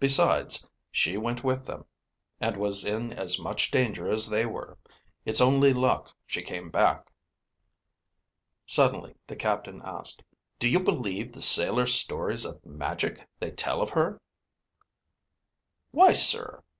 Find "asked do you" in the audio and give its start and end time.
9.84-10.80